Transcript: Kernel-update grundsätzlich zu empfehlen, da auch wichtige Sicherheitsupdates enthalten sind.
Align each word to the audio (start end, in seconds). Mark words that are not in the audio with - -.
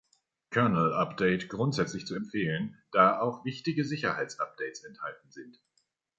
Kernel-update 0.49 1.47
grundsätzlich 1.47 2.07
zu 2.07 2.15
empfehlen, 2.15 2.81
da 2.91 3.19
auch 3.19 3.45
wichtige 3.45 3.85
Sicherheitsupdates 3.85 4.83
enthalten 4.83 5.29
sind. 5.29 5.61